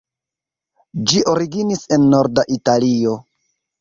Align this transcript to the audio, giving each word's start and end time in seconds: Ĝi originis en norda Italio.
Ĝi 1.11 1.21
originis 1.33 1.85
en 1.99 2.07
norda 2.15 2.47
Italio. 2.57 3.15